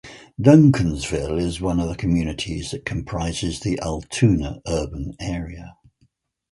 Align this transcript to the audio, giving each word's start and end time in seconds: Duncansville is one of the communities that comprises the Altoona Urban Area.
Duncansville 0.41 1.39
is 1.39 1.61
one 1.61 1.79
of 1.79 1.87
the 1.87 1.93
communities 1.95 2.71
that 2.71 2.85
comprises 2.87 3.59
the 3.59 3.79
Altoona 3.83 4.59
Urban 4.67 5.13
Area. 5.19 5.75